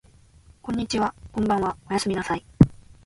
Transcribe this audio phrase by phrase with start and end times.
[0.63, 2.43] こんにちはこんばんはおやすみなさい